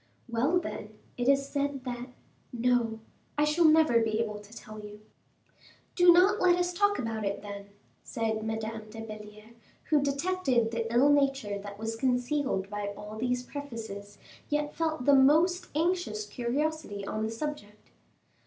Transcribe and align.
"Well, 0.27 0.59
then, 0.59 0.97
it 1.15 1.29
is 1.29 1.47
said 1.47 1.83
that 1.83 2.07
no, 2.51 3.01
I 3.37 3.43
shall 3.43 3.65
never 3.65 3.99
be 3.99 4.19
able 4.19 4.39
to 4.39 4.51
tell 4.51 4.79
you." 4.79 5.01
"Do 5.93 6.11
not 6.11 6.41
let 6.41 6.55
us 6.57 6.73
talk 6.73 6.97
about 6.97 7.23
it, 7.23 7.43
then," 7.43 7.67
said 8.01 8.43
Madame 8.43 8.89
de 8.89 8.99
Belliere, 9.01 9.53
who 9.91 10.01
detected 10.01 10.71
the 10.71 10.91
ill 10.91 11.09
nature 11.11 11.59
that 11.59 11.77
was 11.77 11.95
concealed 11.95 12.67
by 12.67 12.87
all 12.97 13.15
these 13.15 13.43
prefaces, 13.43 14.17
yet 14.49 14.73
felt 14.73 15.05
the 15.05 15.13
most 15.13 15.67
anxious 15.75 16.25
curiosity 16.25 17.05
on 17.05 17.21
the 17.23 17.29
subject. 17.31 17.91